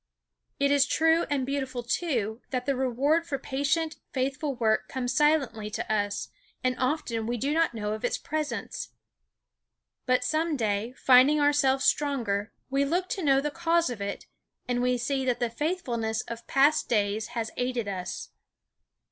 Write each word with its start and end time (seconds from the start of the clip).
It 0.59 0.71
is 0.71 0.87
true 0.87 1.27
and 1.29 1.45
beautiful, 1.45 1.83
too, 1.83 2.41
that 2.49 2.65
the 2.65 2.75
reward 2.75 3.27
for 3.27 3.37
patient, 3.37 3.97
faithful 4.13 4.55
work 4.55 4.89
comes 4.89 5.13
silently 5.13 5.69
to 5.69 5.93
us, 5.93 6.29
and 6.63 6.75
often 6.79 7.27
we 7.27 7.37
do 7.37 7.53
not 7.53 7.75
know 7.75 7.93
of 7.93 8.03
its 8.03 8.17
presence. 8.17 8.89
But 10.07 10.23
some 10.23 10.57
day, 10.57 10.95
finding 10.97 11.39
ourselves 11.39 11.85
stronger, 11.85 12.51
we 12.67 12.83
look 12.83 13.09
to 13.09 13.21
know 13.23 13.41
the 13.41 13.51
cause 13.51 13.91
of 13.91 14.01
it, 14.01 14.25
and 14.67 14.81
we 14.81 14.97
see 14.97 15.23
that 15.23 15.39
the 15.39 15.51
faithfulness 15.51 16.21
of 16.21 16.47
past 16.47 16.89
days 16.89 17.27
has 17.37 17.51
aided 17.55 17.87
us. 17.87 18.29